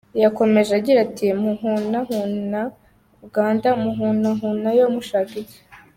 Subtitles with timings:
[0.23, 2.61] Yakomeje agira ati “Muhunahuna
[3.25, 5.59] Uganda, muhunahunayo mushaka iki?